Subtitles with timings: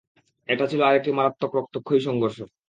[0.49, 2.37] এটা ছিল আরেকটি মারাত্মক রক্তক্ষয়ী সংঘর্ষ।